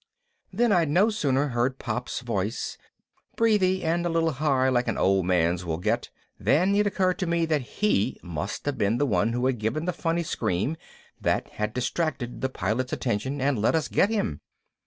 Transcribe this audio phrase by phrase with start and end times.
[0.51, 2.75] Then I'd no sooner heard Pop's voice,
[3.35, 7.27] breathy and a little high like an old man's will get, than it occurred to
[7.27, 10.75] me that he must have been the one who had given the funny scream
[11.21, 14.41] that had distracted the Pilot's attention and let us get him.